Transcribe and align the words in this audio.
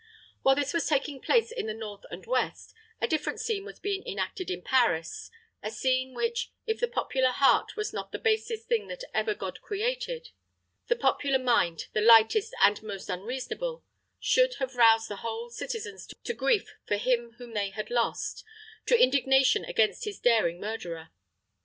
While 0.41 0.55
this 0.55 0.73
was 0.73 0.87
taking 0.87 1.21
place 1.21 1.51
in 1.51 1.67
the 1.67 1.75
north 1.75 2.05
and 2.09 2.25
west, 2.25 2.73
a 2.99 3.07
different 3.07 3.39
scene 3.39 3.65
was 3.65 3.79
being 3.79 4.03
enacted 4.07 4.49
in 4.49 4.63
Paris; 4.63 5.29
a 5.61 5.69
scene 5.69 6.15
which, 6.15 6.49
if 6.65 6.79
the 6.79 6.87
popular 6.87 7.29
heart 7.29 7.75
was 7.77 7.93
not 7.93 8.11
the 8.11 8.17
basest 8.17 8.67
thing 8.67 8.87
that 8.87 9.03
ever 9.13 9.35
God 9.35 9.61
created, 9.61 10.31
the 10.87 10.95
popular 10.95 11.37
mind 11.37 11.85
the 11.93 12.01
lightest 12.01 12.55
and 12.63 12.81
most 12.81 13.11
unreasonable, 13.11 13.83
should 14.19 14.55
have 14.55 14.73
roused 14.75 15.07
the 15.07 15.17
whole 15.17 15.51
citizens 15.51 16.07
to 16.23 16.33
grief 16.33 16.73
for 16.87 16.95
him 16.97 17.35
whom 17.37 17.53
they 17.53 17.69
had 17.69 17.91
lost, 17.91 18.43
to 18.87 18.97
indignation 18.99 19.63
against 19.65 20.05
his 20.05 20.19
daring 20.19 20.59
murderer. 20.59 21.09